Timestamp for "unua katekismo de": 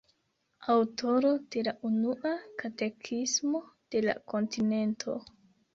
1.91-4.07